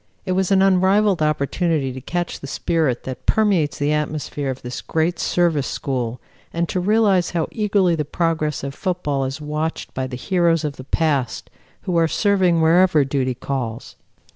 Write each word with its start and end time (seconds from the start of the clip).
It 0.25 0.31
was 0.31 0.49
an 0.49 0.63
unrivalled 0.63 1.21
opportunity 1.21 1.93
to 1.93 2.01
catch 2.01 2.39
the 2.39 2.47
spirit 2.47 3.03
that 3.03 3.27
permeates 3.27 3.77
the 3.77 3.93
atmosphere 3.93 4.49
of 4.49 4.63
this 4.63 4.81
great 4.81 5.19
Service 5.19 5.67
school 5.67 6.19
and 6.51 6.67
to 6.69 6.79
realize 6.79 7.29
how 7.37 7.47
eagerly 7.51 7.93
the 7.93 8.03
progress 8.03 8.63
of 8.63 8.73
football 8.73 9.25
is 9.25 9.39
watched 9.39 9.93
by 9.93 10.07
the 10.07 10.17
heroes 10.17 10.63
of 10.63 10.77
the 10.77 10.83
past 10.83 11.51
who 11.81 11.97
are 11.97 12.07
serving 12.07 12.61
wherever 12.61 13.05
duty 13.05 13.35
calls. 13.35 13.95